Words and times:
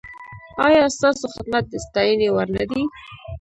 ایا 0.65 0.83
ستاسو 0.95 1.25
خدمت 1.35 1.63
د 1.69 1.73
ستاینې 1.85 2.27
وړ 2.31 2.47
نه 2.57 2.65
دی؟ 2.69 2.83